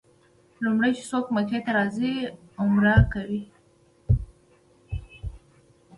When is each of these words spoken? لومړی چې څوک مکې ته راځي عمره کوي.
لومړی 0.63 0.91
چې 0.97 1.03
څوک 1.11 1.25
مکې 1.35 1.59
ته 1.65 1.71
راځي 1.77 2.13
عمره 2.61 2.95
کوي. 3.13 3.41